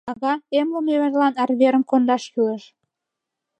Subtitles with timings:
[0.11, 2.63] —Ага, эмлыме верлан арверым кондаш кӱлеш.